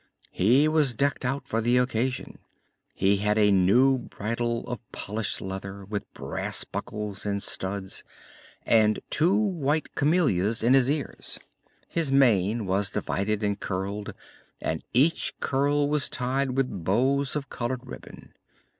[0.31, 2.39] He was decked out for the occasion.
[2.95, 8.03] He had a new bridle of polished leather with brass buckles and studs,
[8.65, 11.39] and two white camelias in his ears.
[11.87, 14.15] His mane was divided and curled,
[14.59, 18.33] and each curl was tied with bows of colored ribbon.